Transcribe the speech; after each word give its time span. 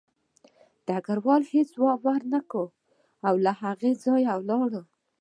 ډګروال 0.87 1.43
هېڅ 1.53 1.67
ځواب 1.75 1.99
ورنکړ 2.07 2.65
او 3.27 3.33
له 3.45 3.51
هغه 3.61 3.89
ځایه 4.03 4.33
لاړ 4.49 4.71